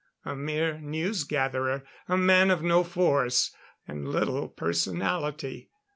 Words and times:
A 0.25 0.35
mere 0.35 0.79
news 0.79 1.23
gatherer. 1.23 1.83
A 2.09 2.17
man 2.17 2.49
of 2.49 2.63
no 2.63 2.83
force, 2.83 3.51
and 3.87 4.07
little 4.07 4.47
personality. 4.47 5.69